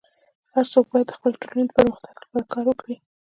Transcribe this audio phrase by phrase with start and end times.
[0.53, 2.95] هر څوک باید د خپلي ټولني د پرمختګ لپاره کار وکړي.